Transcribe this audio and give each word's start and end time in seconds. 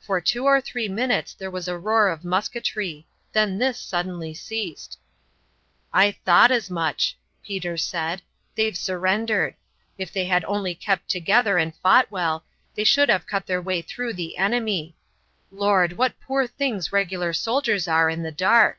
For 0.00 0.20
two 0.20 0.46
or 0.46 0.60
three 0.60 0.88
minutes 0.88 1.32
there 1.32 1.48
was 1.48 1.68
a 1.68 1.78
roar 1.78 2.08
of 2.08 2.24
musketry; 2.24 3.06
then 3.32 3.56
this 3.58 3.78
suddenly 3.78 4.34
ceased. 4.34 4.98
"I 5.92 6.10
thought 6.10 6.50
as 6.50 6.70
much," 6.72 7.16
Peter 7.40 7.76
said. 7.76 8.22
"They've 8.56 8.76
surrendered. 8.76 9.54
If 9.96 10.12
they 10.12 10.24
had 10.24 10.44
only 10.46 10.74
kept 10.74 11.08
together 11.08 11.56
and 11.56 11.72
fought 11.72 12.10
well, 12.10 12.44
they 12.74 12.82
should 12.82 13.08
have 13.10 13.28
cut 13.28 13.46
their 13.46 13.62
way 13.62 13.80
through 13.80 14.14
the 14.14 14.36
enemy. 14.38 14.96
Lord! 15.52 15.92
what 15.92 16.18
poor 16.20 16.48
things 16.48 16.92
regular 16.92 17.32
soldiers 17.32 17.86
are 17.86 18.10
in 18.10 18.24
the 18.24 18.32
dark! 18.32 18.78